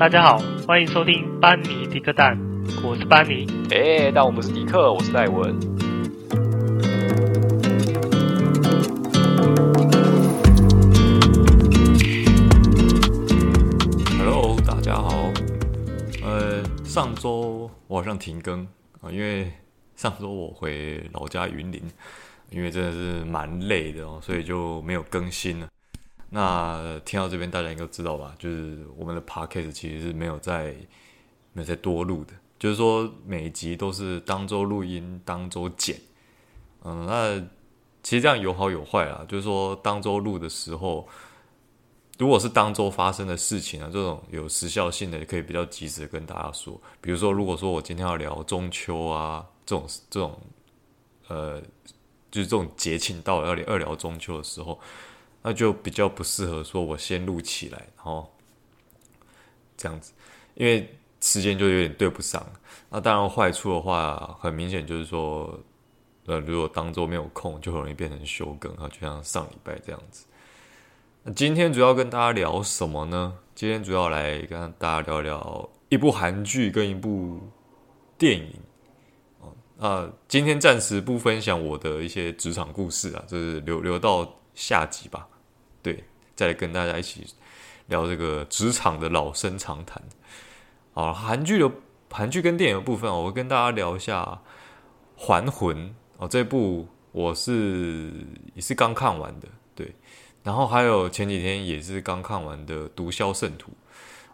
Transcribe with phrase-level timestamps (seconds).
[0.00, 2.34] 大家好，欢迎收听班尼迪克蛋，
[2.82, 3.46] 我是班尼。
[3.70, 5.54] 哎，但我不是迪克，我是戴文。
[14.16, 15.30] Hello，大家好。
[16.24, 18.66] 呃，上周我好像停更
[19.02, 19.52] 啊，因为
[19.96, 21.82] 上周我回老家云林，
[22.48, 25.68] 因为真的是蛮累的哦，所以就没有更新了。
[26.32, 28.32] 那听到这边，大家应该知道吧？
[28.38, 30.76] 就是我们的 podcast 其实是没有在
[31.52, 36.00] 没有在多录的，就是说每一集都是当周录音，当周剪。
[36.84, 37.36] 嗯，那
[38.04, 39.26] 其实这样有好有坏啊。
[39.28, 41.08] 就是说当周录的时候，
[42.16, 46.80] 如果是当周发生的事情啊，这种有时效性的，也可以比较及时跟大家说。
[47.00, 50.40] 比如说，如果说我今天要聊中秋啊，这种这种
[51.26, 51.60] 呃，
[52.30, 54.78] 就是这种节庆到了要聊二聊中秋的时候。
[55.42, 58.30] 那就比较不适合说，我先录起来，然后
[59.76, 60.12] 这样子，
[60.54, 60.88] 因为
[61.20, 62.44] 时间就有点对不上。
[62.90, 65.58] 那当然坏处的话，很明显就是说，
[66.26, 70.26] 呃，如果当周没有空，就很容易变成休更啊，就像上礼拜这样子。
[71.22, 73.38] 那今天主要跟大家聊什么呢？
[73.54, 77.40] 今天主要来跟大家聊聊一部韩剧跟一部
[78.16, 78.52] 电影。
[79.78, 84.30] 啊，今天暂时不分享我的一些职场故事啊，就是留留到
[84.60, 85.26] 下集吧。
[85.82, 86.04] 对，
[86.36, 87.26] 再来跟大家一起
[87.86, 90.02] 聊这个职场的老生常谈。
[90.92, 91.70] 啊，韩剧的
[92.10, 94.22] 韩剧跟电影的部分，我会跟大家聊一下
[95.16, 98.12] 《还魂》哦，这部我是
[98.54, 99.94] 也是刚看完的，对。
[100.42, 103.72] 然后还有前几天也是刚看完的《毒枭圣徒》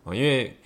[0.02, 0.56] 哦，因为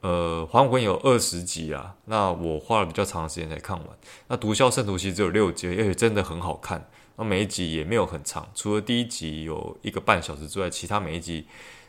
[0.00, 3.86] 呃，《还魂》有二十集啊，那我花了比较长的时间才看完。
[4.28, 6.88] 那《毒枭圣徒》其实只有六集，而且真的很好看。
[7.16, 11.46] 那每一集也没有很长，除了第一集有一个半小时之外，其他每一集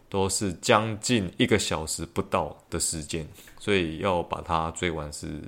[0.09, 3.25] 都是将近一个小时不到的时间，
[3.57, 5.41] 所以要把它追完是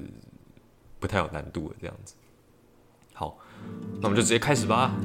[1.00, 2.16] 不太有难度的这样子。
[3.14, 3.38] 好，
[4.00, 4.96] 那我们就直接开始吧。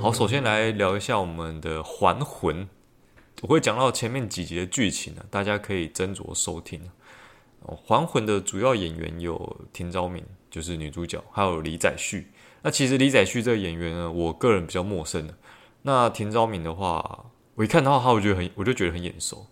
[0.00, 2.64] 好，首先来聊一下我们的《还魂》，
[3.42, 6.90] 我会讲到前面几集的剧情呢，大家可以斟酌收听。
[7.86, 10.24] 《还魂》的主要演员有田昭敏。
[10.54, 12.28] 就是女主角，还有李宰旭。
[12.62, 15.34] 那其实李宰旭这个演员呢，我个人比较陌生的。
[15.82, 17.24] 那田昭敏的话，
[17.56, 19.48] 我一看到他，我觉得很，我就觉得很眼熟。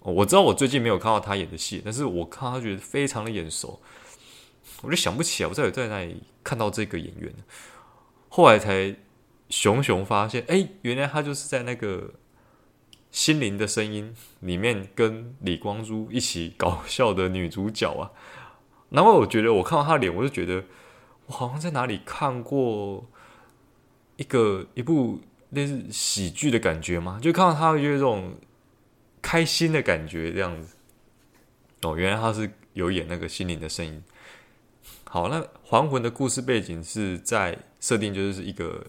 [0.00, 3.80] 我知道我最近没有看到他演的戏，但是我看他觉得非常的眼熟，
[4.82, 7.32] 我就想不起来我在在哪里看到这个演员。
[8.28, 8.94] 后来才
[9.48, 12.02] 熊熊发现，哎，原来他就是在那个
[13.10, 14.14] 《心灵的声音》
[14.46, 18.12] 里面跟李光洙一起搞笑的女主角啊。
[18.94, 20.62] 然后我觉得，我看到他脸，我就觉得
[21.26, 23.04] 我好像在哪里看过
[24.16, 25.18] 一个一部
[25.50, 28.34] 类似喜剧的感觉嘛，就看到他就有这种
[29.20, 30.76] 开心的感觉这样子。
[31.82, 34.02] 哦，原来他是有演那个心灵的声音。
[35.04, 38.84] 好，那还魂的故事背景是在设定就是一个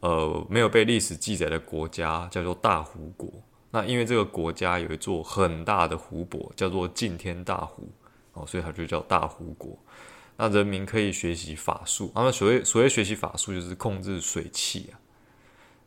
[0.00, 3.30] 呃没有被历史记载的国家，叫做大湖国。
[3.70, 7.90] 那因为这个国家有一座很大的湖泊，叫做尽天大湖。
[8.32, 9.78] 哦，所以它就叫大湖国。
[10.36, 14.98] 那人民可以学习法术，他们所谓所谓学习法术就是控制水气啊。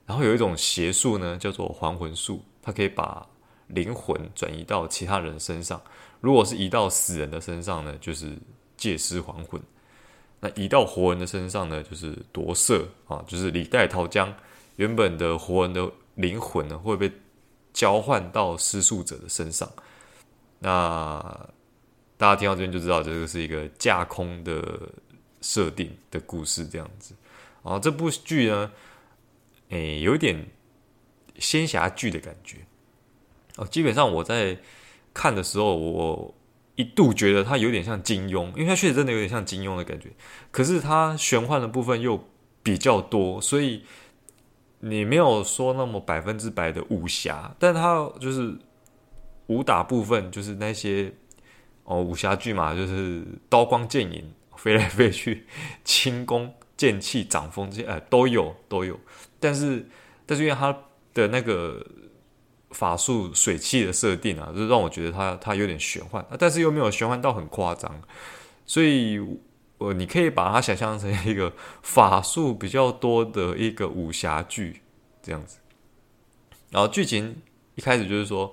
[0.06, 3.28] 然后有一种邪术呢，叫做还魂术，它可以把
[3.68, 5.82] 灵魂转移到其他人身上。
[6.22, 8.38] 如果是移到死人的身上呢，就是
[8.78, 9.60] 借尸还魂；
[10.40, 14.32] 那移到活人的身上呢，就是夺舍啊，就是李代桃僵
[14.76, 17.12] 原本的活人的灵魂呢，会被
[17.74, 19.68] 交换到施术者的身上。
[20.60, 21.50] 那
[22.18, 24.90] 大家听到这边就知道，这个是一个架空的
[25.42, 27.14] 设定的故事，这样子。
[27.62, 28.72] 然后这部剧呢，
[29.70, 30.48] 诶，有点
[31.38, 32.60] 仙侠剧的感觉。
[33.58, 34.58] 哦，基本上我在
[35.14, 36.34] 看的时候，我
[36.76, 40.10] 一度觉得它有点像金庸，因为它确实真的有点像金庸的感觉。
[40.52, 42.30] 可是它玄幻的部分又
[42.64, 43.84] 比较多，所以
[44.80, 48.58] 你没有说那么百分之百的武侠，但它就是
[49.48, 51.14] 武打部分，就是那些。
[51.86, 55.46] 哦，武侠剧嘛，就是刀光剑影，飞来飞去，
[55.84, 59.00] 轻功、剑气、掌风这些，哎，都有都有。
[59.40, 59.88] 但是，
[60.26, 60.76] 但是因为他
[61.14, 61.86] 的那个
[62.72, 68.02] 法术水气的设定啊，就让我觉得它它有点玄幻，但是又没有玄幻到很夸张。
[68.66, 69.20] 所以，
[69.78, 71.54] 呃，你可以把它想象成一个
[71.84, 74.82] 法术比较多的一个武侠剧
[75.22, 75.60] 这样子。
[76.72, 77.44] 然后剧情
[77.76, 78.52] 一开始就是说。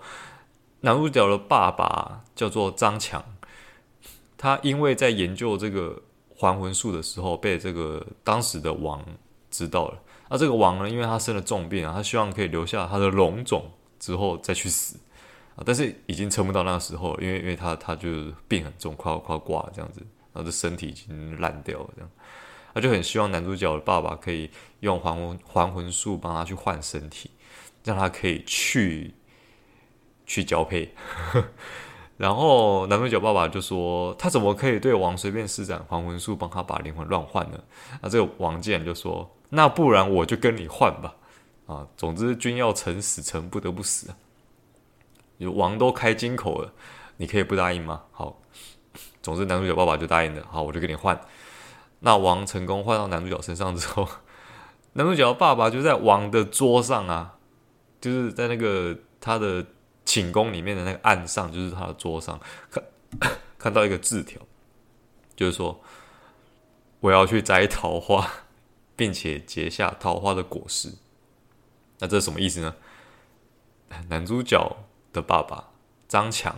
[0.82, 3.24] 男主角的爸爸叫做张强，
[4.36, 6.02] 他因为在研究这个
[6.36, 9.04] 还魂术的时候，被这个当时的王
[9.50, 9.98] 知道了。
[10.28, 13.70] 那这个王呢，因为他生了重病啊，他希望可以留下他的龙种
[14.00, 14.98] 之后再去死。
[15.54, 18.08] 啊，但是已经撑不到那个时候了，因为因为他他就
[18.48, 20.00] 病很重，快要快要挂了这样子，
[20.32, 22.10] 然后这身体已经烂掉了这样，
[22.74, 24.50] 他就很希望男主角的爸爸可以
[24.80, 27.30] 用还魂还魂术帮他去换身体，
[27.84, 29.12] 让他可以去
[30.26, 30.94] 去交配。
[32.18, 37.58] 然后男主角爸爸就说：“他怎么可以对王随便施展还魂术，帮他把灵魂乱换呢？”
[38.00, 41.16] 那这个王竟然就说：“那不然我就跟你换吧。”
[41.66, 44.16] 啊，总之君要臣死，臣不得不死啊！
[45.56, 46.72] 王都开金口了，
[47.16, 48.02] 你可以不答应吗？
[48.12, 48.40] 好，
[49.22, 50.46] 总之男主角爸爸就答应了。
[50.50, 51.18] 好，我就给你换。
[52.00, 54.06] 那王成功换到男主角身上之后，
[54.94, 57.36] 男主角爸爸就在王的桌上啊，
[58.00, 59.66] 就是在那个他的。
[60.04, 62.40] 寝宫里面的那个案上，就是他的桌上，
[62.70, 62.84] 看
[63.58, 64.40] 看到一个字条，
[65.36, 65.80] 就是说
[67.00, 68.28] 我要去摘桃花，
[68.96, 70.94] 并且结下桃花的果实。
[72.00, 72.74] 那这是什么意思呢？
[74.08, 74.76] 男主角
[75.12, 75.70] 的爸爸
[76.08, 76.56] 张强，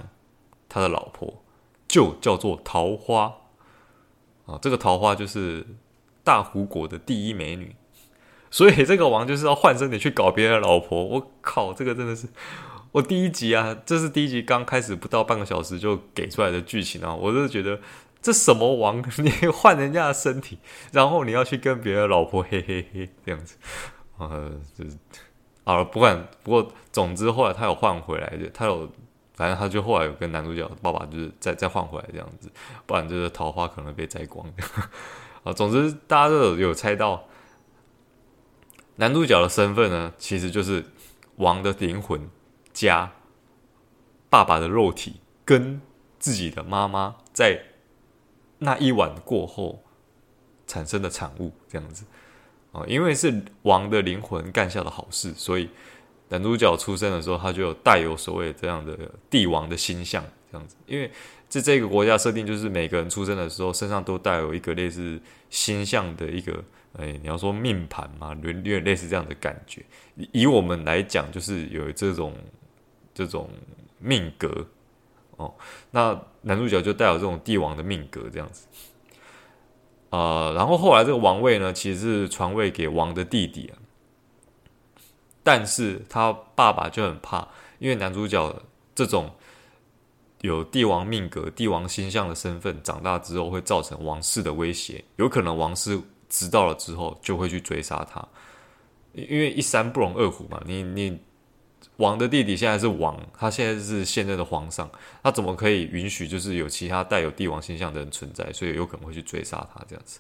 [0.69, 1.43] 他的老婆
[1.87, 3.35] 就叫做桃花
[4.47, 5.67] 啊，这个桃花就是
[6.23, 7.77] 大胡国的第一美女，
[8.51, 11.05] 所以这个王就是要换身体去搞别人的老婆。
[11.05, 12.29] 我靠，这个真的是。
[12.95, 17.81] 我第一集啊，这是第一集刚开始不到半个小时就给出来的剧情啊，我就觉得
[18.23, 20.61] 这什么王， 你换人家的身体，
[20.93, 23.57] 然后你要去跟别的老婆嘿嘿嘿这样子，
[24.19, 24.49] 呃，
[24.79, 24.97] 就是
[25.65, 28.89] 好了，不管不过，总之后来他有换回来的，他有，
[29.35, 32.49] 反正他就后来有跟男主角爸爸就是再再换回来这样子，
[32.87, 34.49] 不然就是桃花可能被摘光
[35.43, 35.51] 啊。
[35.53, 37.25] 总之大家都有有猜到，
[38.95, 40.85] 男主角的身份呢，其实就是
[41.39, 42.31] 王的灵魂。
[42.75, 43.11] 加
[44.29, 45.81] 爸爸的肉体跟
[46.19, 47.63] 自己的妈妈在
[48.59, 49.83] 那一晚过后
[50.67, 52.05] 产生的产物，这样子
[52.73, 55.69] 啊，因为是王的灵魂干下的好事，所以
[56.31, 58.99] 男主角出生的时候，他就有带有所谓这样的
[59.31, 60.75] 帝王的星象，这样子。
[60.87, 61.11] 因为
[61.49, 66.65] 在这个国家设定，就是每个人出生的时候身上都带有一个类似星象的一个。
[66.97, 69.85] 哎，你要说命盘嘛，有点类似这样的感觉。
[70.33, 72.35] 以我们来讲，就是有这种。
[73.15, 73.49] 这种
[73.99, 74.67] 命格。
[75.37, 75.53] 哦，
[75.91, 78.69] 那男主角就带有这种帝王的命格这样子，
[80.11, 83.75] 呃，然后后来这个王位呢，其实是传位给王的弟弟啊，
[85.43, 87.49] 但是他爸爸就很怕，
[87.81, 88.63] 因为男主角
[88.95, 89.29] 这种
[90.43, 98.25] 有帝王命格、帝王星象的身份，长大之后会造成王室的威胁，有可能王室知道了之后就会去追杀他，
[99.15, 101.19] 因为一山不容二虎嘛，你你。
[101.97, 104.91] 王的弟弟现在是王，他现在是现任的皇上，
[105.23, 108.53] 他怎么可以允许就是有其他带有帝王形象的人存在？
[108.53, 110.19] 所以有可能会去追杀他这样子。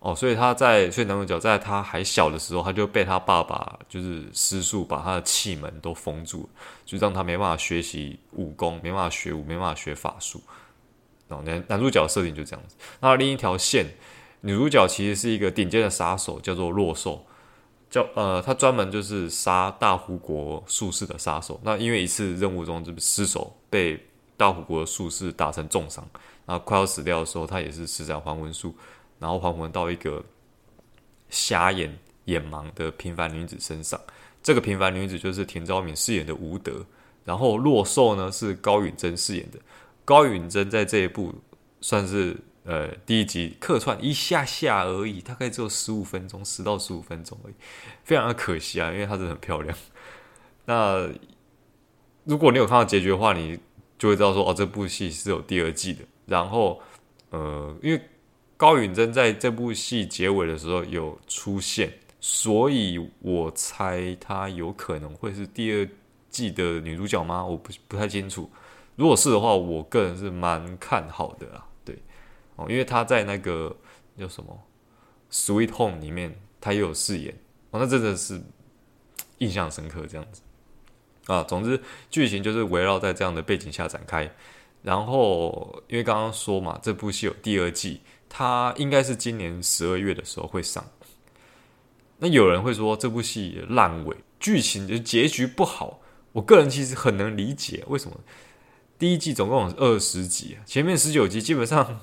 [0.00, 6.48] 哦，所以他在，所以男主角在他还小的时候，他就被他爸爸就是施术把他的气门都封住，
[6.84, 10.40] 就让他没办法学习武功，没办法学武，没办法学法术。
[11.28, 12.76] 哦，男男主角设定就这样子。
[13.00, 13.86] 那另一条线，
[14.42, 17.26] 女主角其实是一个顶尖的杀手，叫做洛兽。
[17.88, 21.60] 叫呃，他专门就是杀大胡国术士的杀手。
[21.62, 23.98] 那因为一次任务中就失手，被
[24.36, 26.06] 大胡国术士打成重伤，
[26.44, 28.74] 然后快要死掉的时候，他也是施展还魂术，
[29.18, 30.22] 然后还魂到一个
[31.30, 33.98] 瞎眼眼盲的平凡女子身上。
[34.42, 36.84] 这个平凡女子就是田昭敏饰演的吴德，
[37.24, 39.58] 然后洛兽呢是高允贞饰演的。
[40.04, 41.34] 高允贞在这一部
[41.80, 42.36] 算是。
[42.66, 47.54] 呃，第一集客串一下下而已，大概只有十五分钟，十到十五分钟而已，
[48.02, 49.78] 非常的可惜啊，因为她真的很漂亮。
[50.64, 51.08] 那
[52.24, 53.56] 如果你有看到结局的话，你
[53.96, 56.00] 就会知道说，哦，这部戏是有第二季的。
[56.26, 56.80] 然后，
[57.30, 58.02] 呃，因为
[58.56, 65.88] 高允贞在这部戏结尾的时候有出现，所以我猜她有可能会是第二
[66.28, 67.46] 季的女主角吗？
[67.46, 68.50] 我不不太清楚。
[68.96, 71.64] 如果是的话，我个人是蛮看好的啊。
[72.56, 73.76] 哦，因为他在那个
[74.18, 74.62] 叫什么
[75.34, 77.34] 《Sweet Home》里面，他也有饰演
[77.70, 78.42] 哦，那真的是
[79.38, 80.40] 印象深刻这样子
[81.26, 81.42] 啊。
[81.42, 84.30] 总之，剧情就是围绕在这样的背景下展开。
[84.82, 90.84] 然后，因为刚刚说嘛，这部戏有第二季，它应该是今年十二月的时候会上。
[92.18, 96.00] 那有人会说这部戏烂尾，剧情就结局不好。
[96.32, 98.20] 我个人其实很能理解为什么。
[98.98, 102.00] 第一季总共有二十集，前面十九集基本上。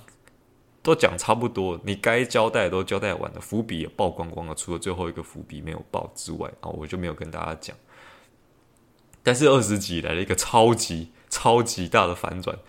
[0.84, 7.76] 都讲差不多，你该交代都交代完了，伏笔也曝光光了，除了最后一个伏笔没有爆之外，啊，我就没有跟大家讲。
[9.24, 12.60] 但是二十集来了一个超级超级大的反转，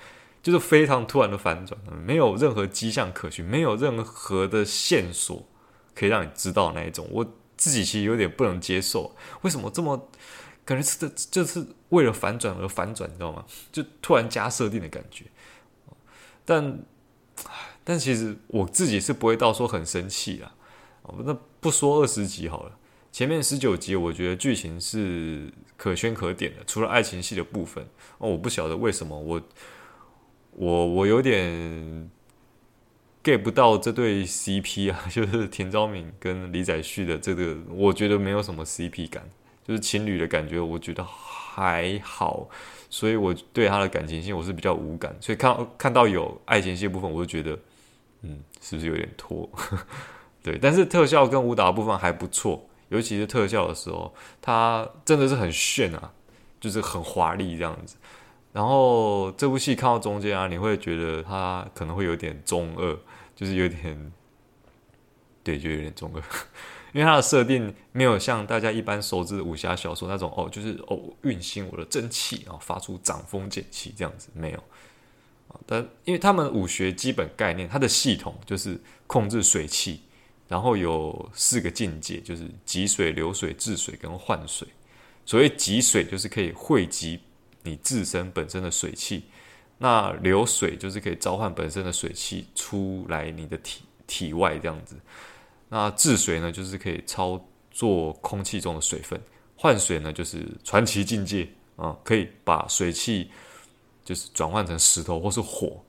[0.41, 5.45] 就是非常突然的反转，没有任何迹象可循，没有任何的线索
[5.93, 7.09] 可以让你知道那一种。
[7.11, 10.09] 我自己其实有点不能接受，为什么这么
[10.65, 13.45] 感觉是这就是为了反转而反转，你知道吗？
[13.73, 15.25] 就突然加设定的感觉。
[16.45, 16.79] 但
[17.85, 20.53] 但其实我自己是不会到说很生气啊。
[21.25, 22.73] 那不说二十集好了，
[23.13, 27.87] 前面十九集我觉得剧情是可圈可点的，除了爱情戏的部分
[28.19, 29.43] 哦，我不晓得为什么我
[30.53, 32.11] 我我有点
[33.23, 39.29] get 不到这对 CP 啊， 就是田昭敏跟李宰旭的这个，我觉得没有什么 CP 感。
[39.67, 42.47] 就是情侣的感觉，我觉得还好，
[42.91, 47.59] 所以我对他的感情线我是比较无感，所以看看到有爱情线部分，我就觉得，
[48.25, 49.49] 嗯，是不是有点拖？
[50.43, 56.13] 对，但是特效跟武打部分还不错，尤其是特效的时候，它真的是很炫啊，
[56.59, 57.97] 就是很华丽这样子。
[58.53, 62.97] 然后这部戏看到中间啊，你会觉得它可能会有点中二，
[63.35, 64.13] 就是有点，
[65.43, 66.23] 对，就有点中二。
[66.93, 74.63] 因为它的设定没有像大家一般熟知的武侠小说那种哦，就是哦运行我的真气啊，发出掌风剑气这样子没有。
[75.67, 80.01] 但因为他们武学基本概念，它的系统就是控制水气，
[80.49, 84.67] 然后有四个境界，就是集水、流水、治水跟换水。
[85.27, 87.19] 所谓集水就是可以汇集
[87.63, 89.25] 你自身本身的水气，
[89.79, 94.97] 那流水就是可以召唤本身的水气出来你的体体外这样子。
[95.71, 99.19] 那治水呢，就是可以操作空气中的水分；
[99.57, 103.31] 换水呢，就是传奇境界啊，可以把水汽
[104.05, 105.83] 就是转换成石头或是火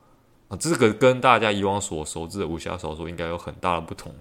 [0.47, 0.57] 啊。
[0.57, 4.15] 这个跟大家以往所熟知的武侠小说应该有很大的不同，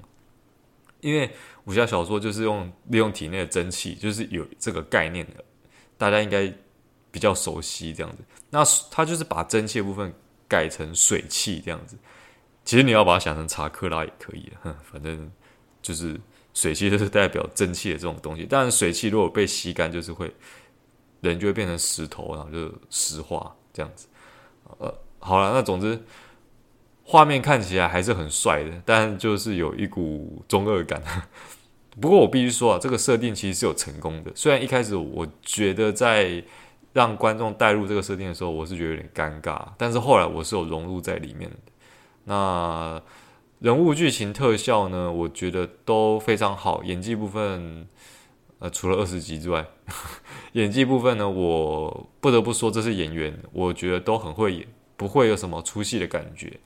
[1.00, 1.30] 因为
[1.64, 5.44] 武侠小说就是用利用体内的真气，就是有这个概念的，
[5.96, 6.52] 大家应该
[7.10, 8.22] 比较熟悉这样子。
[8.50, 10.12] 那它就是把真气部分
[10.48, 11.96] 改成水汽这样子。
[12.64, 15.30] 其实你要把它想成查克拉也可以，哼，反正。
[15.84, 16.18] 就是
[16.54, 18.46] 水汽，就是代表真气的这种东西。
[18.48, 20.34] 但是水汽如果被吸干，就是会
[21.20, 24.08] 人就会变成石头，然后就石化这样子。
[24.78, 26.02] 呃，好了，那总之
[27.02, 31.02] 画面看起来还是很帅的，但就是有一股中二感。
[32.00, 34.32] 不过我必须说啊，这个设定其实是有成功的。
[34.34, 36.42] 虽然一开始我觉得在
[36.94, 41.56] 让观众带入这个设定的时候，我是觉得有点尴尬，但是后来我是有融入在里面的。
[42.24, 43.02] 那。
[43.60, 46.82] 人物、剧情、特效呢，我觉得都非常好。
[46.84, 47.86] 演技部分，
[48.64, 49.62] 呃，除了二十集之外，
[50.52, 54.66] 演技部分呢，我不得不说，这是演员，我觉得都很会演，
[54.96, 56.58] 不会有什么出戏的感觉。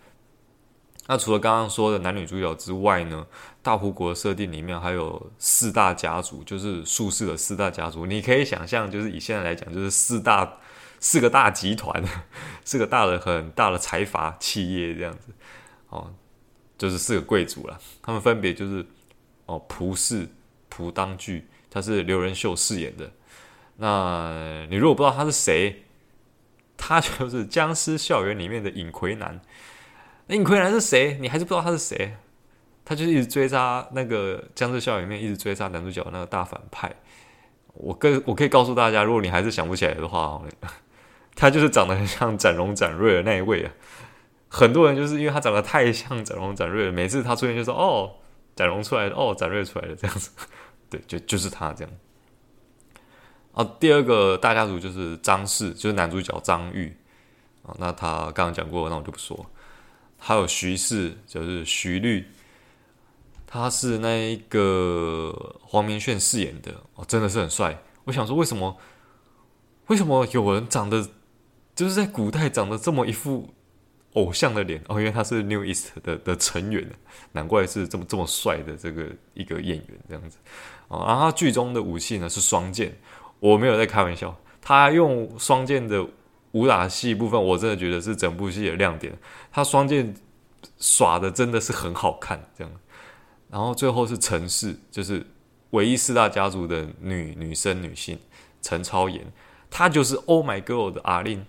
[1.09, 3.27] 那除了刚刚说的男女主角之外呢，
[3.63, 8.07] 大湖国设定里面还有四大家族，就是术士的四大家族。
[8.07, 10.59] 你可以想象，就是以现在来讲，就是四大
[11.01, 12.01] 四个大集团，
[12.65, 15.33] 四个大的很大的财阀企业这样子，
[15.89, 16.15] 哦。
[16.77, 18.87] 就是四个贵族了，他们分别就是
[19.47, 20.29] 哦，蒲氏
[20.69, 23.11] 蒲当具，他是刘仁秀饰演的。
[23.77, 25.85] 那你如果不知道他是谁，
[26.77, 29.41] 他就是《僵尸校园》里面的尹奎南。
[30.27, 31.17] 那尹奎南是谁？
[31.21, 32.17] 你还是不知道他是谁？
[32.85, 36.91] 他就是一直追杀那个《僵尸校园》里面一直追杀男主角那个大反派。
[37.75, 40.43] 我跟我可以告诉大家，如果你还是想不起来的话，
[41.37, 43.71] 他就是长得很像展荣展瑞的那一位啊。
[44.49, 48.15] 很多人就是因为他长得太像展荣展瑞了，每次他出现就说：“哦，
[48.57, 50.31] 展荣出来了，哦，展瑞出来了。”这样子，
[50.91, 51.93] 对，就就是他这样。
[53.53, 56.97] 啊，第二个大家族就是张氏，就是男主角张玉
[57.63, 57.75] 啊。
[57.79, 59.47] 那他刚刚讲过，那我就不说。
[60.17, 62.27] 还有徐氏，就是徐律，
[63.47, 67.83] 他是那一个黄明炫饰演的哦，真的是很帅。
[68.05, 68.77] 我想说，为什么
[69.89, 71.09] 为什么有人长得
[71.75, 73.55] 就是在古代长得这么一副？
[74.15, 76.89] 偶像的脸 哦，因为他是 New East 的的成员，
[77.33, 80.39] 难怪是这么这么帅的这个一个演员这样子
[80.89, 81.05] 哦。
[81.07, 82.97] 然后他剧中的武器呢是双剑，
[83.39, 86.05] 我没有在开玩笑，他用双剑的
[86.53, 89.17] 武打戏部分，我真的觉得是整部戏的亮点。
[89.53, 90.15] 他双剑
[90.79, 92.73] 耍的真的是很好看，这样。
[93.51, 95.25] 然后最后是陈氏，就是
[95.71, 98.19] 唯一四大家族的女女生女性
[98.63, 99.31] 陈超妍，
[99.71, 101.45] 她就是 Oh My Girl 的阿令，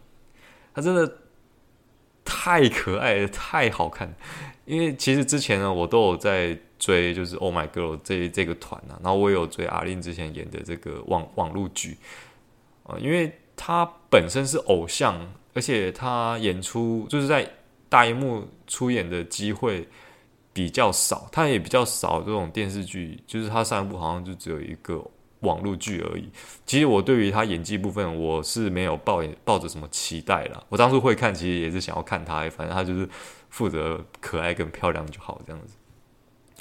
[0.75, 1.18] 她真的。
[2.29, 4.13] 太可爱了，太好看。
[4.65, 11.97] 因为其实之前呢，我都有在追，就是《Oh My Girl》这这个团啊，然后我也有追阿令之前演的这个网网络剧
[12.83, 15.19] 啊，因为他本身是偶像，
[15.55, 17.51] 而且他演出就是在
[17.89, 19.87] 大荧幕出演的机会
[20.53, 25.03] 比较少，他也比较少这种电视剧，就是他上一部好像就只有一个。
[25.41, 26.29] 网络剧而已。
[26.65, 30.63] 其实我对于他演技部分，我是没有抱抱着什么期待啦。
[30.69, 33.07] 我当初会看，其实也是想要看他，反正他就是
[33.49, 35.75] 负责可爱跟漂亮就好这样子。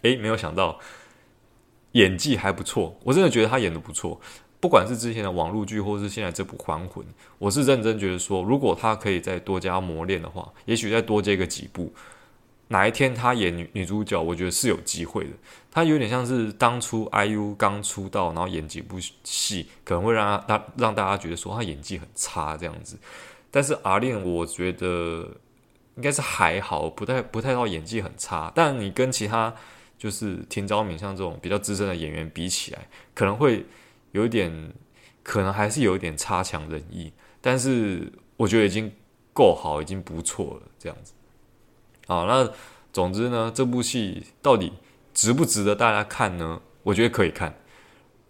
[0.02, 0.78] 诶，没有想到
[1.92, 4.20] 演技还不错，我真的觉得他演得不错。
[4.60, 7.04] 不管是之前的网络剧，或是现在这部《还魂》，
[7.38, 11.92] 我是认真觉得说，如果他可以再多加磨练的话，也许再多接个几部，
[12.68, 15.30] 哪一天他演女女主角，我觉得是有机会的。
[15.70, 22.98] 他有点像是当初 IU 刚出道，然后演几部戏，可能会让他让大家觉得说他演技很差这样子。
[23.50, 25.28] 但是 A-Lin，我觉得
[25.96, 28.52] 应该是还好，不太不太到演技很差。
[28.54, 29.54] 但你跟其他
[29.96, 33.64] 就是田昭敏像这种比较资深的演员比起来，可能会
[34.12, 34.72] 有一点，
[35.22, 37.12] 可能还是有一点差强人意。
[37.40, 38.92] 但是我觉得已经
[39.32, 41.12] 够好，已经不错了，这样子。
[42.08, 42.50] 好，那
[42.90, 44.72] 总之呢，这部戏到底
[45.12, 46.58] 值不值得大家看呢？
[46.82, 47.54] 我觉得可以看。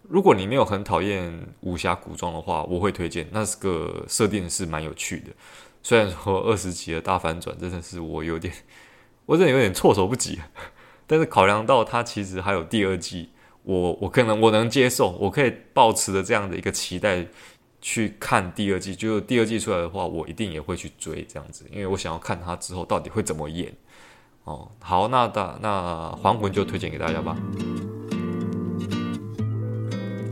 [0.03, 3.25] 如果你没有很讨厌武侠古装的话，我会推荐。
[3.31, 5.27] 那是个设定是蛮有趣的，
[5.81, 8.53] 虽然说二十集的大反转真的是我有点，
[9.25, 10.37] 我真的有点措手不及。
[11.07, 13.29] 但是考量到它其实还有第二季，
[13.63, 17.25] 我我可能我能接受，我可以抱持着这样的一个期待
[17.81, 18.95] 去看第二季。
[18.95, 23.73] 就第二季出来的话，我一定也会去追这样子，因为我想要看他之后到底会怎么演。
[24.43, 27.37] 哦，好，那大那还魂就推荐给大家吧。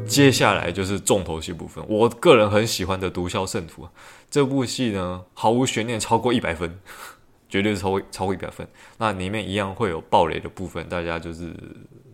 [0.07, 3.83] 接下来就是重头戏部分，我个人很喜欢的《毒枭圣徒》
[4.31, 6.79] 这部戏呢，毫无悬念超过一百分，
[7.49, 8.65] 绝对是超过超过一百分。
[8.97, 11.53] 那里面一样会有爆雷的部分，大家就是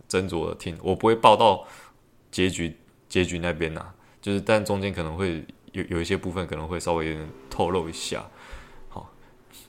[0.09, 1.65] 斟酌的听，我不会爆到
[2.31, 2.75] 结局
[3.07, 7.15] 结局那边呐、啊，就是但中间可能会有有一些部分可能会稍微
[7.49, 8.25] 透露一下。
[8.87, 9.13] 好，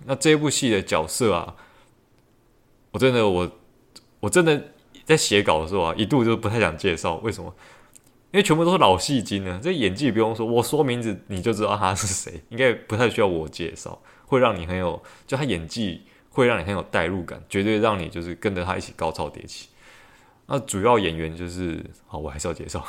[0.06, 1.56] 那这部戏的角色啊，
[2.92, 3.50] 我真的我
[4.20, 4.72] 我真的
[5.04, 7.52] 在写稿的时候啊，一度就不太想介绍，为什么？
[8.30, 19.68] 因为全部都是老戏精呢，这演技不用说，我说名字你就知道他是谁， 应该不太需要我介绍，会让你很有，就他演技会让你很有代入感，绝对让你就是跟着他一起高潮迭起。
[20.46, 22.84] 那主要演员就是，好，我还是要介绍，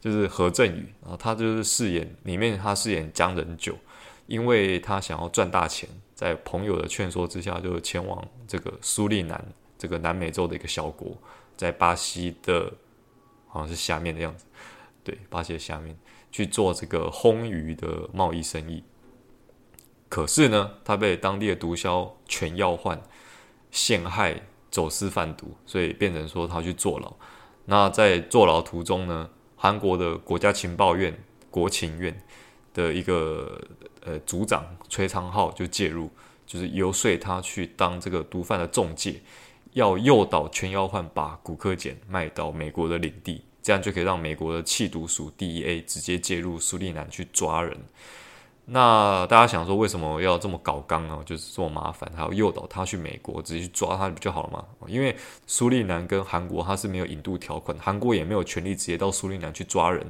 [0.00, 3.76] 就是何振宇啊，他就是饰演里面他饰演江仁九，
[4.26, 9.44] 因为他想要赚大钱，在朋友的劝说之下，就前往这个苏利南
[9.76, 11.16] 这个南美洲的一个小国，
[11.56, 12.72] 在巴西的。
[13.50, 14.44] 好像是下面的样子，
[15.02, 15.96] 对，巴西的下面
[16.30, 18.84] 去做这个烘鱼的贸易生意。
[20.10, 23.00] 可是呢，他被当地的毒枭全要换
[23.70, 27.10] 陷害，走私贩毒，所以变成说他去坐牢。
[27.64, 31.14] 那在坐牢途中呢，韩国的国家情报院
[31.50, 32.18] 国情院
[32.72, 33.60] 的一个
[34.04, 36.08] 呃组长崔昌浩就介入，
[36.46, 39.20] 就是游说他去当这个毒贩的中介。
[39.74, 47.76] 要诱导全妖焕把古柯碱卖到美国的领地，这样就可以让美国的弃毒署 DEA 直接介入苏利南去抓人。
[48.70, 51.20] 那大家想说，为什么要这么搞刚呢？
[51.24, 54.64] 就是这么麻烦，还要诱导他去美国直接去抓他不就好了吗？
[54.86, 60.06] 因为苏利南跟韩国他是没有引渡条款，韩国也没有权利直接到苏利南去抓人，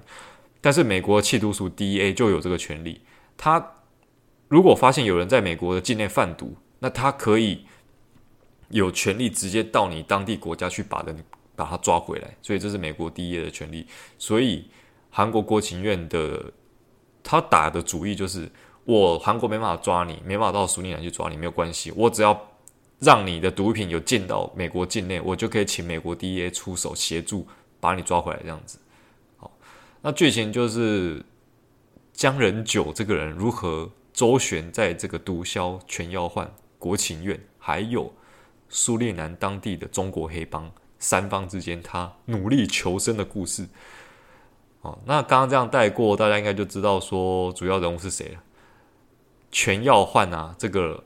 [0.61, 3.01] 但是美国的缉毒署 DEA 就有这个权利。
[3.37, 3.75] 他
[4.49, 7.66] 如果发现有人在美国的境内贩毒，那他可以。
[8.71, 11.25] 有权利直接到你当地国家去把人
[11.57, 13.87] 把他抓回来，所以这是美国第一的权利。
[14.18, 14.68] 所以
[15.09, 16.53] 韩国国情院的
[17.31, 18.51] 他打的主意就是：
[18.87, 22.49] 我韩国没办法抓你，没办法到苏利南去抓你，没有关系，我只要
[23.01, 27.47] 让你的毒品有进到美国境内，我就可以请美国 DEA 出手协助
[27.81, 28.79] 把你抓回来，这样子。
[29.37, 29.51] 好，
[30.01, 31.23] 那剧情就是
[32.14, 38.11] 江仁九这个人如何周旋在这个毒枭全要换国情院，还有。
[38.71, 43.67] 苏利南当地的中国黑帮三方之间，他努力求生的故事。
[44.83, 48.43] 哦，那刚刚这样带过，大家应该就知道说主要人物是谁了。
[49.51, 51.03] 全耀焕啊，这个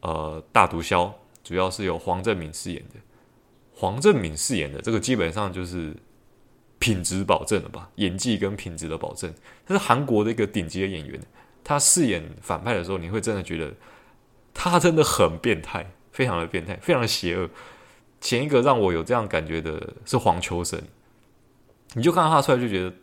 [0.00, 1.12] 呃大毒枭，
[1.44, 2.96] 主要是由黄政民饰演的。
[3.74, 5.94] 黄政民饰演的这个基本上就是
[6.78, 9.32] 品质保证了吧，演技跟品质的保证。
[9.66, 11.20] 他是韩国的一个顶级的演员，
[11.62, 13.72] 他饰演反派的时候，你会真的觉得
[14.54, 15.90] 他真的很变态。
[16.12, 17.48] 非常的变态，非常的邪恶。
[18.20, 20.78] 前一个让我有这样感觉的是黄秋生，
[21.94, 22.94] 你就看到他出来就觉得，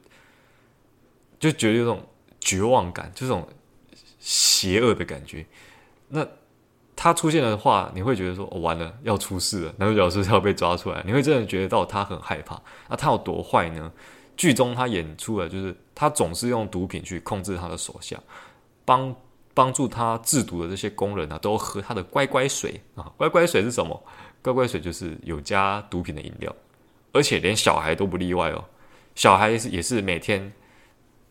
[1.40, 2.06] 就觉得有种
[2.40, 3.48] 绝望感，就这种
[4.20, 5.46] 邪恶的感觉。
[6.10, 6.28] 那
[6.96, 11.02] 他出现的话，你会觉得说，哦，完了，要出事了，男主角是不是要被抓出来？
[11.06, 12.62] 你会真的觉得到他很害怕。
[12.90, 13.92] 那他有多坏呢？
[14.36, 18.20] 剧中他演出了就是，他总是用毒品去控制他的手下，
[18.86, 19.16] 帮。
[19.52, 23.12] 帮助他制毒的这些工人啊，都喝他的乖乖水啊！
[23.18, 24.02] 乖乖水是什么？
[24.42, 26.56] 乖乖水就是有加毒品的饮料，
[27.12, 28.64] 而且连小孩都不例外哦。
[29.16, 30.54] 小孩也是每天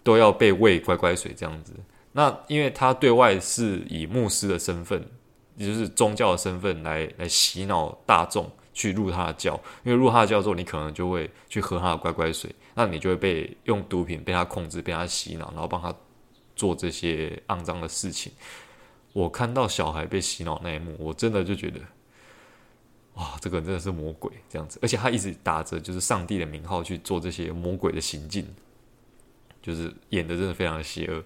[0.09, 1.75] 都要被喂乖乖水这样子。
[2.13, 5.05] 那因为他对外是以牧师的身份，
[5.55, 9.53] 也就是宗教的身份来来洗脑大众，去入他的教，
[9.85, 15.95] 因为入他的教之后，你可能就会去喝他的乖乖水，那你就会被用毒品被他控制，被他洗脑，然后帮他
[16.57, 18.33] 做这些肮脏的事情。
[19.13, 21.79] 我看到小孩被洗脑那一幕，我真的就觉得，
[23.15, 28.47] 哇，这个真的是魔鬼这样子，而且他一直打着就是上帝的名号去做这些魔鬼的行径，
[29.69, 31.23] 就是演的真的非常的邪恶。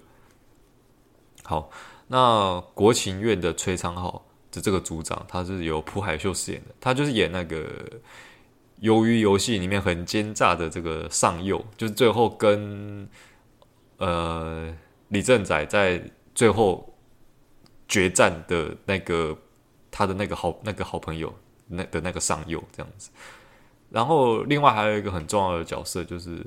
[1.43, 1.69] 好，
[2.07, 7.63] 那国情院的崔昌浩的这个组长，他是由朴海秀饰演的，他就是演那个
[8.81, 13.07] 《鱿鱼游戏》里面很奸诈的这个上佑，就是最后跟
[13.97, 14.75] 呃
[15.07, 16.03] 李正宰在
[16.35, 16.93] 最后
[17.87, 19.37] 决战的那个
[19.89, 21.33] 他的那个好那个好朋友
[21.67, 23.09] 那的那个上佑这样子。
[23.89, 26.43] 然后另外还有一个很重要的角色，就是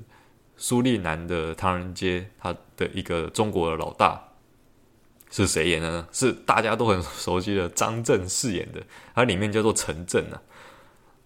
[0.56, 4.22] 苏利南的唐人街，他的一个中国的老大。
[5.28, 6.08] 是谁演的呢？
[6.12, 8.80] 是大家都很熟悉的张震饰演的，
[9.12, 10.40] 他里面叫做陈震啊。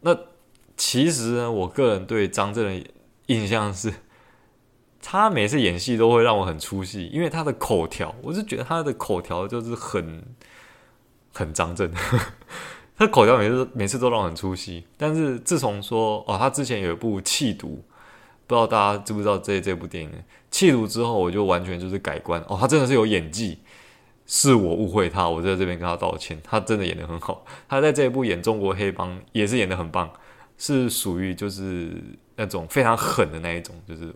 [0.00, 0.16] 那
[0.74, 2.90] 其实呢，我个人对张震的
[3.26, 3.92] 印象是，
[5.02, 10.24] 他每次演戏都会让我很出戏，因为他的口条，我是觉得他的口条就是很
[11.34, 11.92] 很张震，
[12.96, 14.86] 他口条每次每次都让我很出戏。
[14.96, 17.84] 但是自从说哦，他之前有一部《缉毒》，
[18.50, 20.10] 不知道大家知不知道这这部电影
[20.50, 23.60] 《弃毒》之后，我就完全就是改观哦，他真的是有演技。
[24.26, 26.40] 是我误会他，我在这边跟他道歉。
[26.44, 30.08] 他真的演得很好，他在这一部演中国黑帮也是演得很棒，
[30.56, 31.92] 是属于就是
[32.36, 34.12] 那种非常狠的那一种，就是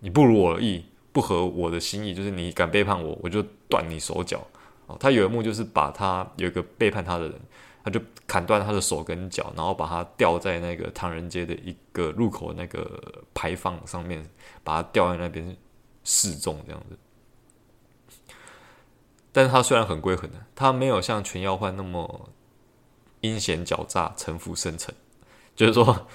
[0.00, 4.46] 你不如我意，不合我的心意，就是你敢背叛我，我就断你手脚。
[4.86, 7.34] 哦，他有一幕就是把他有一个背叛他的人，
[7.86, 13.00] 他就砍断他的手跟脚，然后把他吊在那个唐人街的一个入口那个
[13.32, 14.28] 牌坊上面，
[14.64, 15.56] 把他吊在那边
[16.02, 16.98] 示众这样子。
[19.30, 22.28] 但是他虽然很归狠，他没有像全耀焕那么
[23.20, 24.92] 阴险狡诈、城府深沉。
[25.54, 26.08] 就是说，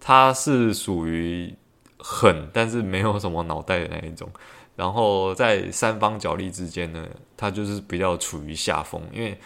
[0.00, 1.54] 他是属于
[1.98, 4.28] 狠，但是没有什么脑袋的那一种。
[4.74, 9.38] 然后在三方角力之间呢，他就是比较处于下风，因为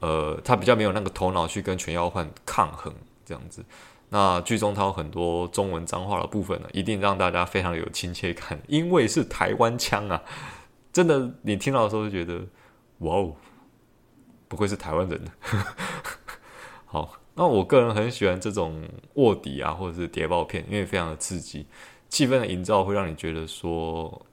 [0.00, 2.92] 呃，他比较没有那个头脑去跟全耀焕抗衡
[3.24, 3.64] 这样子。
[4.08, 10.20] 那剧中他有很多中文脏话的部分呢，一定让大家非常有亲切感，因为是台湾腔啊。
[10.92, 12.44] 真的，你听到的时候就觉得，
[12.98, 13.36] 哇哦，
[14.48, 15.22] 不愧是台湾人。
[16.86, 18.82] 好，那我个人很喜欢这种
[19.14, 21.64] 卧底啊，或者是谍报片，因为非常的刺激，
[22.08, 24.26] 气氛的营造会让你觉得说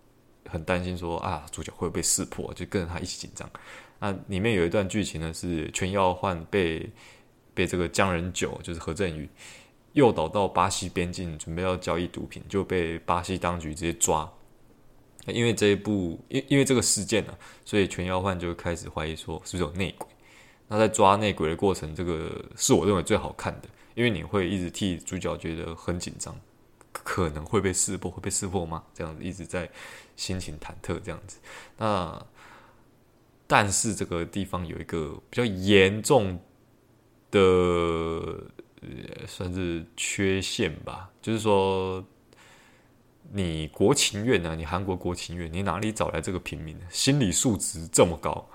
[0.49, 3.47] 很担心说，啊，主角会不会被识破，就跟着他一起紧张。
[3.99, 6.89] 那里面有一段剧情呢，是全耀焕被
[7.53, 9.29] 被这个江仁九，就是何振宇
[9.93, 14.31] 诱导到巴西边境，准备要交易毒品，就被巴西当局直接抓。
[15.25, 20.07] 因为这一部，因因为这个事件呢、啊，所以全耀焕就开始怀疑说是不是有内鬼。
[20.69, 26.33] 那在抓内鬼的过程，这个是我认为最好看的，因为你会一直替主角觉得很紧张，
[26.93, 28.83] 可能会被识破，会被识破吗？
[28.93, 29.69] 这样子一直在
[30.15, 31.39] 心情忐忑这样子。
[31.77, 32.25] 那
[33.47, 36.39] 但是这个地方有一个比较严重
[37.31, 42.05] 的，呃，算是缺陷吧，就是说。
[43.33, 44.55] 你国情院呢？
[44.55, 46.77] 你韩国国情院，你哪里找来这个平民？
[46.89, 48.49] 心理素质这么高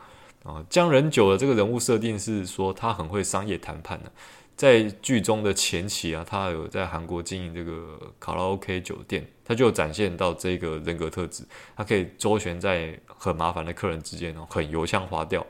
[0.45, 0.65] 啊！
[0.71, 4.11] 江仁九的这个人物设定是说他很会商业谈判的，
[4.57, 11.45] 在剧中的前期啊，他有在韩国经营这个卡拉 OK 酒店，他就展现到这个人格特质，
[11.77, 15.47] 他可以周旋在很麻烦的客人之间哦，很油腔滑调。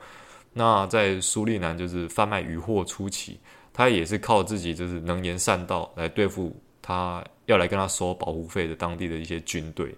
[0.53, 3.39] 那在苏利南就是贩卖渔货初期，
[3.73, 7.25] 他也是靠自己就是能言善道来对付他。
[7.47, 9.95] 要来跟他收保护费的当地的一些军队，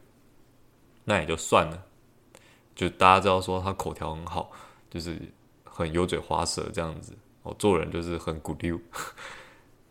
[1.05, 1.81] 那也就算了。
[2.75, 4.51] 就大家知道说他口条很好，
[4.91, 5.17] 就是
[5.63, 7.13] 很油嘴滑舌这样子
[7.43, 8.81] 哦，做人就是很古溜。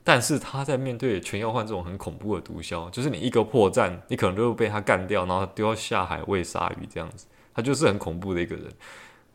[0.03, 7.25] 但是他在面对全耀焕这种很恐怖的毒枭，就是你一个破绽，你可能就会被他干掉，然后丢到下海喂鲨鱼这样子。
[7.53, 8.65] 他就是很恐怖的一个人。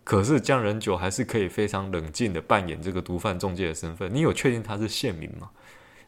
[0.05, 4.13] 可是江仁九还是可以非常冷静的扮演这个毒贩中介的身份。
[4.13, 5.51] 你有确定他是县民吗？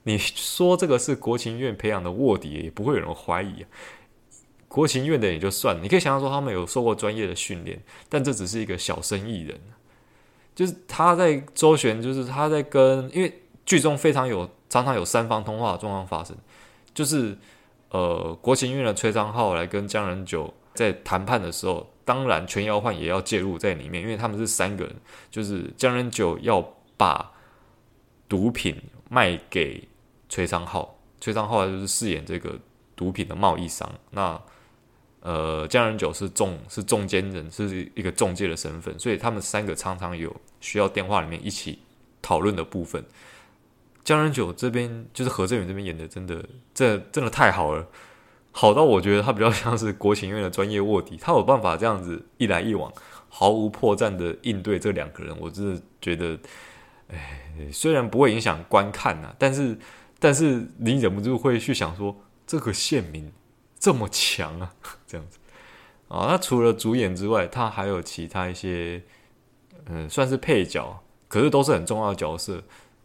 [0.04, 3.68] 你说这个是国情院培养的卧底，也不会有人怀疑啊。
[4.66, 9.60] 国情院的也就算了，你可以想象说他们有受过专业的训练，但这只是一个小生意人，
[10.54, 16.36] 就是他在周旋，就是他在跟，因为剧中非常有常常有三方通话的状况发生，
[16.92, 17.38] 就是
[17.90, 24.96] 呃国情院的崔昌浩来跟江仁九在谈判的时候，当然全耀焕也要介入在里面，因为他们是三个人，
[25.30, 26.60] 就是江仁九要
[26.96, 27.30] 把
[28.28, 28.74] 毒品
[29.08, 29.86] 卖给。
[30.28, 32.56] 崔昌浩，崔昌浩就是饰演这个
[32.94, 33.88] 毒品的贸易商。
[34.10, 34.40] 那
[35.20, 41.80] 呃，江仁九是中是中间人，是一个中介的身份，所以他们三个常常有需要电话里面一起
[42.22, 43.04] 讨论的部分。
[44.10, 46.44] 江仁九这边就是何正宇这边演的，真的
[46.74, 47.86] 这真的太好了，
[48.50, 52.92] 好到我觉得他比较像是国情院的专业卧底，他有办法这样子一来一往，
[53.28, 56.36] 毫无破绽的应对这两个人，我真的觉得，
[57.06, 57.40] 哎，
[57.72, 59.78] 虽然不会影响观看呐、啊，但是
[60.18, 63.30] 但是你忍不住会去想说，这个县民
[63.78, 64.74] 这么强啊，
[65.06, 65.38] 这样子
[66.08, 69.00] 啊，那除了主演之外，他还有其他一些，
[69.86, 72.60] 嗯，算是配角，可是都是很重要的角色。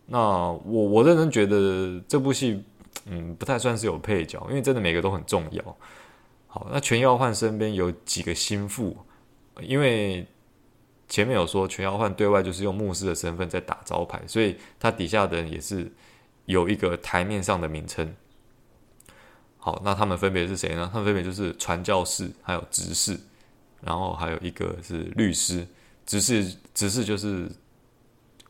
[0.08, 2.64] 那我我认真觉得这部戏，
[3.06, 5.78] 嗯，不太算是有配角，因为真的每个都很重要。
[6.48, 8.96] 好，那全耀焕身边有几个心腹，
[9.62, 10.28] 因为
[11.08, 15.92] 前面有说全耀焕对外就是用牧师的身份在打招牌，所以他底下的人也是
[16.46, 18.16] 有一个台面上的名称。
[19.58, 20.88] 好，那他们分别是谁呢？
[20.94, 23.20] 他们分别就是传教士，还有执事，
[23.82, 25.68] 然后还有一个是律师。
[26.06, 27.50] 执事，执事就是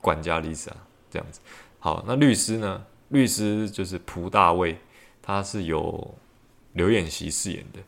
[0.02, 0.78] 管家的意思啊。
[1.16, 1.40] 这样子，
[1.80, 2.86] 好，那律师呢？
[3.10, 4.78] 律师就是蒲大卫，
[5.22, 6.14] 他是由
[6.74, 7.80] 刘演锡饰演的。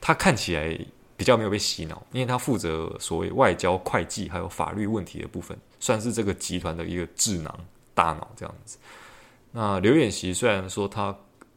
[0.00, 0.78] 他看起来
[1.16, 7.58] 比较没有被洗脑，因为他负责所谓外交、会计还有法律问题的部分，算是这个集团的一个智囊
[7.94, 8.76] 大脑这样子。
[9.52, 11.16] 那刘演锡虽然说他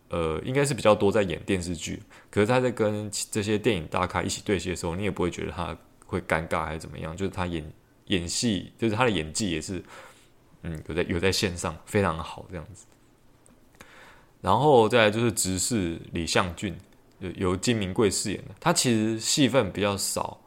[0.10, 7.70] 呃应该是比较多在演电视剧，可是他在跟这些电影大咖一起对戏的时候，你也不会觉得他会尴尬还是怎么样，就是他演
[8.06, 9.84] 演戏，就是他的演技也是。
[10.66, 12.86] 嗯，有在有在线上非常好这样子，
[14.42, 16.76] 然后再来就是执事李相俊，
[17.36, 18.56] 由金明贵饰演的。
[18.60, 20.42] 他其实戏份比较少。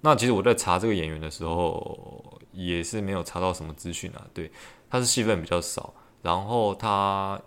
[0.00, 4.26] 那其实我在查这个演员的时候，也是没有查到什么资讯啊。
[4.34, 4.50] 对，
[4.90, 7.40] 他是戏份比较少，然后他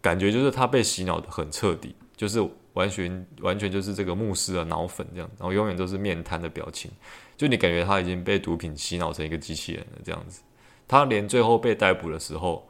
[0.00, 2.40] 感觉就是他被洗脑的很彻底，就是
[2.74, 6.88] 完全完全就是这个牧师的脑粉这样，然后永远都是面瘫的表情，
[7.36, 10.42] 就你感觉他已经被毒品洗脑成一个机器人了这样子。
[10.88, 12.66] 他连最后被逮捕的时候，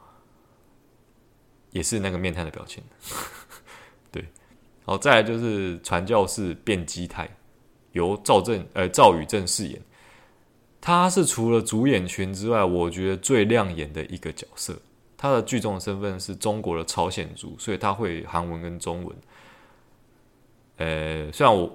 [1.71, 2.83] 也是那个面瘫的表情。
[4.11, 4.25] 对，
[4.85, 7.29] 好，再来就是传教士卞基泰，
[7.93, 9.81] 由赵正呃赵宇正饰演。
[10.81, 14.77] 他是除了主演群之外，我觉得最亮眼的一个角色。
[15.17, 19.17] 他的剧中的身份是中国的朝鲜族，所以他会韩文跟中文。
[20.77, 21.69] 呃，虽然我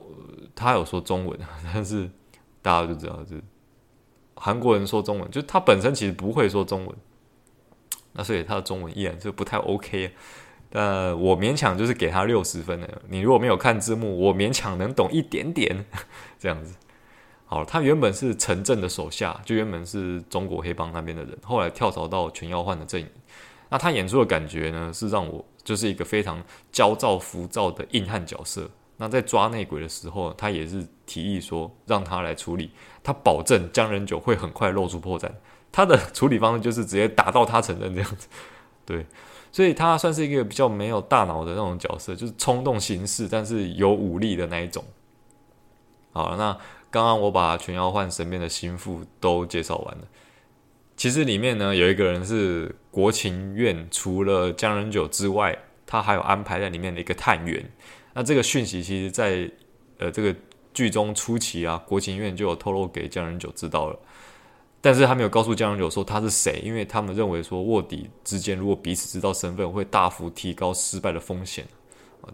[0.54, 1.38] 他有说中文，
[1.72, 2.10] 但是
[2.62, 3.36] 大家就知道这。
[4.36, 6.96] 韩国人说中文，就他本身其实不会说中文，
[8.12, 10.12] 那所以他的中文依然是不太 OK 啊。
[10.70, 13.02] 但我勉强就是给他六十分的。
[13.08, 15.84] 你如果没有看字幕，我勉强能懂一点点
[16.38, 16.74] 这样子。
[17.46, 23.08] 好，他原本是陈正的手下，就原本是中国黑帮那边的人，后来跳槽到全耀焕的阵营。
[23.68, 26.42] 那他演出的感觉呢，是让我就是一个非常
[26.72, 28.68] 焦躁浮躁的硬汉角色。
[29.04, 32.70] 那在抓内鬼的时候，他也是提议说让他来处理，
[33.02, 35.30] 他保证江仁九会很快露出破绽。
[35.70, 38.26] 他的 处理方式就是直接打到他承认这样子，
[38.86, 39.04] 对，
[39.52, 44.82] 所以他算是一个比较没有大脑的那种角色，就是冲动行事，但是有武力的那一种。
[46.14, 46.56] 好，那
[46.90, 50.04] 刚刚我把全耀焕身边的心腹都介绍完了，
[50.96, 57.70] 其实里面呢有一个人是国情院除了江仁九之外，他还有安排在里面的一个探员。
[58.14, 59.50] 那这个讯息其实在，
[59.98, 60.34] 呃这个
[60.72, 63.98] 剧中初期啊，国情院就有透露给江仁九知道了，
[64.80, 71.66] 但是他没有告诉江仁九说他是谁，因为他们认为说卧底之间如果彼此知道身份，会大幅提高失败的风险。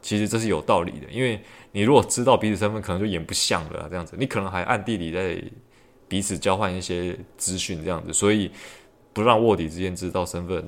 [0.00, 5.42] 其实这是有道理的，因为你如果知道彼此身份，可能就演不像了这样子，你可能还暗地里在
[6.06, 8.52] 彼此交换一些资讯这样子，所以
[9.12, 10.64] 不让卧底之间知道身份，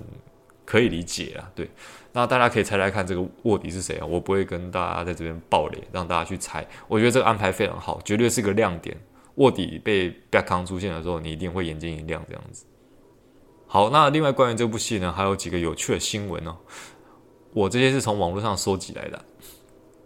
[0.64, 1.70] 可以理解啊，对。
[2.12, 4.04] 那大家可以猜猜看，这个卧底是谁啊？
[4.04, 6.66] 我不会跟大家在这边爆雷，让大家去猜。
[6.86, 8.96] 我觉得这个安排非常好，绝对是个亮点。
[9.36, 12.66] 卧底被白康出现的时候，你一定会眼睛一亮，这样子。
[13.66, 16.54] 好，那另外关于这部戏呢，还有几个有趣的新闻哦。
[17.54, 19.24] 我这些是从网络上收集来的。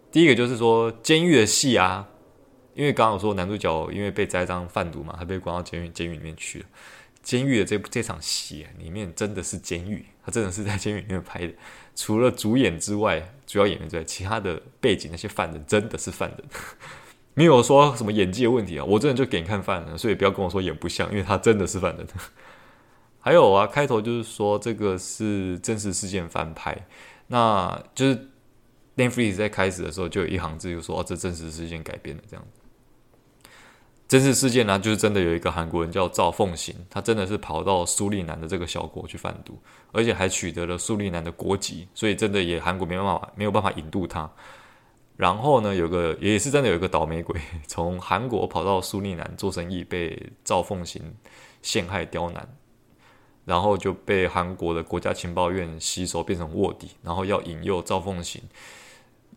[0.09, 2.07] 第一个就是说，监狱的戏啊，
[2.73, 6.65] 因为刚刚我说男主角因为被栽赃贩毒嘛，他被关到监狱监狱里面去了。
[7.21, 11.53] 监狱的这这场戏，里面真的是监狱，他真的是在监狱里面拍的。
[11.97, 16.43] 除了主演之外，主要演员之外，其他的背景那些犯人真的是犯人，
[17.33, 18.85] 没有说什么演技的问题啊。
[18.85, 22.07] 我真的就给你看犯人，所以不要跟我说演不像，因为他真的是犯人。
[23.19, 26.87] 还有啊，开头就是说这个是真实事件翻拍，
[27.25, 28.29] 那就是
[28.95, 32.56] Netflix 在开始的时候就有一行字就说哦，这真实事件改编的这样子。
[34.07, 39.59] 真实事件呢，就是真的有一个韩国人叫赵凤行，他真的是跑到苏利南的这个小国去贩毒，
[39.91, 44.31] 而且还取得了苏利南的国籍，所以真的也韩国没办法没有办法引渡他。
[45.17, 51.01] 然后呢，有个也是真的有一个倒霉鬼，从韩国跑到苏利南做生意，被赵凤行
[51.61, 52.47] 陷害刁难。
[53.43, 58.41] 然后就被韩国的国家情报院吸收变成卧底，然后要引诱赵凤行，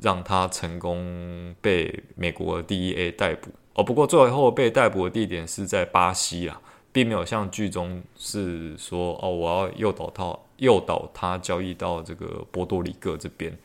[0.01, 3.51] 让他成功被美国 DEA 逮捕。
[3.75, 6.61] 哦，不过最后被逮捕的地点是在巴西啊，
[6.93, 13.57] 并没有像剧中是说哦，我要诱导他诱导他交易到这个波多黎各这边。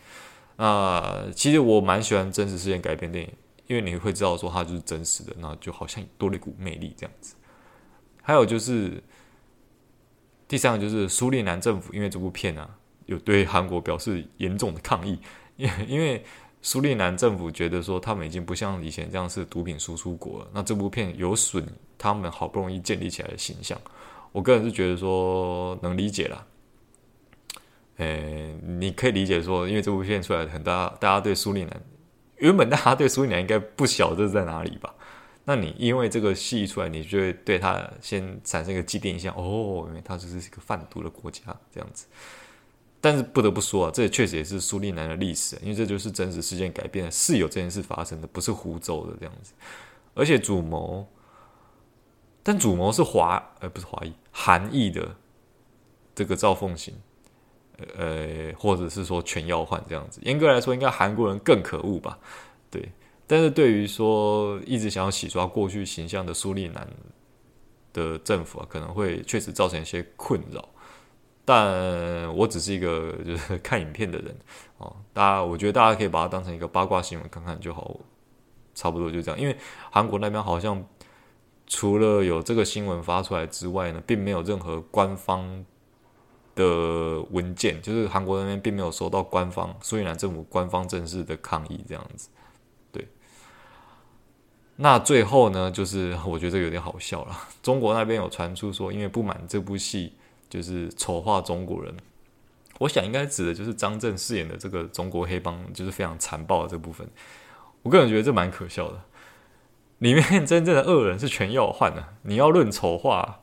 [0.58, 3.32] 那其实我蛮喜欢真实事件改编电影，
[3.68, 7.36] 因为你会知道说它就是真实的，那就好像多了一股魅力这样子。
[8.22, 9.04] 还有就是。
[10.48, 12.70] 第三个就是苏利南政府，因为这部片啊，
[13.08, 15.18] 有对韩国表示严重的抗议，
[15.58, 16.24] 因因为
[16.62, 21.66] 苏利南政府觉得说他们已经不像以前这样是毒品输出国了，那这部片有损
[21.98, 23.80] 他们好不容易建立起来的形象。
[24.32, 26.46] 我个人是觉得说能理解啦，
[27.98, 31.82] 诶，你可以理解说，因为这部片出来很大，大家对苏利南
[32.38, 34.94] 原本大家对苏利南应该不晓得在哪里吧。
[35.46, 41.42] 那你因为这个戏出来，你就会对他先产生一个既定印象哦，因为他就是一个贩毒的国家
[41.72, 42.08] 这样子。
[43.06, 49.54] 但是不得不说啊，这也确实也是苏利南的历史，因为这就是真实事件改编的，是有这件事发生的，不是胡诌的这样子。
[50.16, 51.08] 而且主谋，
[52.42, 55.16] 但主谋是华，呃，不是华裔，韩裔的
[56.16, 56.96] 这个赵凤行，
[57.96, 60.20] 呃，或者是说全耀焕这样子。
[60.24, 62.18] 严格来说，应该韩国人更可恶吧？
[62.72, 62.92] 对。
[63.28, 66.90] 但是对于说一直想要洗刷过去形象的苏利南
[67.94, 70.68] 的政府啊，可能会确实造成一些困扰。
[71.46, 74.36] 但我只是一个 就是看影片的人
[74.80, 77.96] 哦，大家我觉得大家可以把它当成一个八卦新闻看看就好，
[78.74, 79.40] 差不多就这样。
[79.40, 79.56] 因为
[79.92, 80.84] 韩国那边好像
[81.68, 85.64] 除了有这个新闻发出来之外呢，并没有任何官方
[86.56, 92.30] 的文件，就是韩国那边并没有收到官方苏利南政府官方正式的抗议这样子。
[92.92, 93.08] 对
[94.78, 97.38] 那最后呢，就是 我觉得这有点好笑了。
[97.62, 100.14] 中国那边有传出说，因为不满这部戏
[100.50, 101.96] 就是丑化中国人，
[102.80, 107.08] 我想应该指的就是张震饰演的这个中国黑帮，就是非常残暴的这部分。
[107.84, 109.02] 我个人觉得这蛮可笑的。
[110.00, 113.40] 里面真正的恶人是全耀焕的，你要论丑化，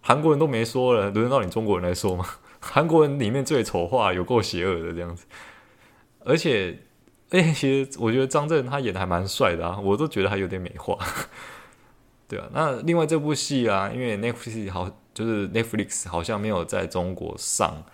[0.00, 2.26] 韩国人都没说了，轮到你中国人来说吗？
[2.60, 5.26] 韩国人里面最丑化，有够邪恶的这样子，
[6.24, 6.78] 而且。
[7.30, 10.96] 哎，其实我觉得张震他演的还蛮帅的啊，我都觉得他有点美化，
[12.28, 12.46] 对啊。
[12.52, 17.84] 那另外这部戏啊，因为 Netflix 好，就是 Netflix 好像没有在中国上，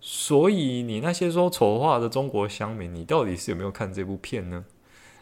[0.00, 4.64] 所以你那些说丑话的中国乡民，你到底是有没有看这部片呢？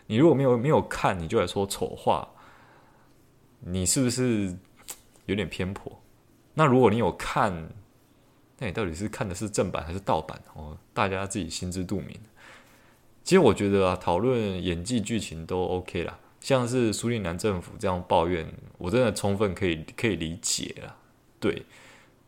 [0.06, 2.28] 你如果没有没有看，你就来说丑话，
[3.60, 4.56] 你是不是
[5.26, 6.00] 有点偏颇？
[6.54, 7.68] 那如果你有看，
[8.58, 10.40] 那你到底是看的是正版还是盗版？
[10.54, 12.18] 哦，大家自己心知肚明。
[13.24, 16.18] 其实我觉得啊，讨论演技、剧情都 OK 啦。
[16.40, 18.46] 像是苏利南政府这样抱怨，
[18.78, 20.96] 我真的充分可以可以理解啦。
[21.50, 21.62] 对，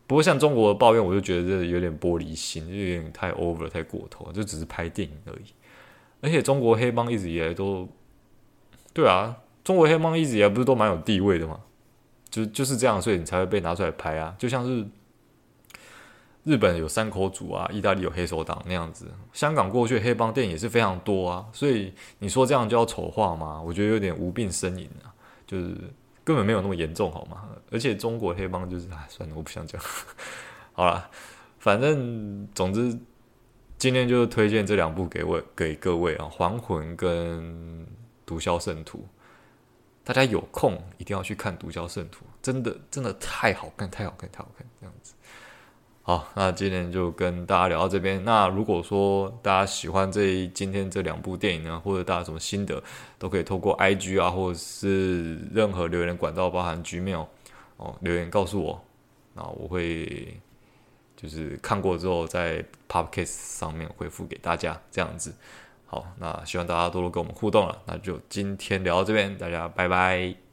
[0.07, 5.53] 不过像中国的抱怨，我就觉得这有点玻璃心，就有点太 over、太过头，就只是拍电影而已。
[6.21, 7.87] 而且中国黑帮一直以来都，
[8.93, 11.59] 对啊，中国黑帮一直以来不是都蛮有地位的吗？
[12.29, 14.85] 就就是这样，所以你才会被拿出来拍啊，就像是。
[16.45, 23.61] 日本有山口组啊，意大利有黑手党那样子，香港过去黑帮电影也是非常多啊，所以你说这样就要丑化吗？
[23.61, 25.13] 我觉得有点无病呻吟啊，
[25.45, 25.75] 就是
[26.29, 27.49] 根本没有那么严重好吗？
[27.71, 29.81] 而且中国黑帮就是，哎，算了，我不想讲。
[30.73, 31.09] 好了，
[31.57, 32.95] 反正总之
[33.79, 37.41] 今天就推荐这两部给我给各位啊，《还魂》跟
[38.27, 38.99] 《毒枭圣徒》，
[40.03, 45.15] 大家有空一定要去看《毒枭圣徒》，真的真的太好看，太好看，太好看，这样子。
[46.09, 48.25] 好，那今天就跟大家聊到这边。
[48.25, 52.81] 那如果说大家喜欢这今天这两部电影呢，或者大家什么心得，
[53.19, 57.27] 都可以透过 IG 啊，或者是任何留言管道，包含 Gmail
[57.77, 58.83] 哦，留言告诉我，
[59.35, 60.35] 那我会
[61.15, 65.35] 就是看过之后在 Podcast 上面回复给大家这样子。
[65.85, 67.83] 好，那希望大家多多跟我们互动了。
[67.85, 70.48] 那就今天聊到这边，大家拜拜。